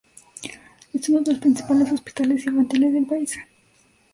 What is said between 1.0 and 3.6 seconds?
uno de los principales hospitales infantiles del país.